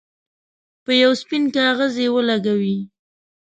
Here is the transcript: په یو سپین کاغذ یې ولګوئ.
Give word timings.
په 0.83 0.91
یو 1.03 1.11
سپین 1.21 1.43
کاغذ 1.57 1.93
یې 2.03 2.09
ولګوئ. 2.15 2.77